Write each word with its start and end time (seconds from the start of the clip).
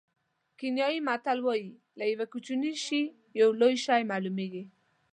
کینیايي 0.57 0.99
متل 1.07 1.37
وایي 1.43 1.67
له 1.97 2.03
یوه 2.11 2.25
کوچني 2.33 2.71
شي 2.85 3.01
یو 3.41 3.49
لوی 3.61 3.75
شی 3.85 4.01
معلومېږي. 4.11 4.63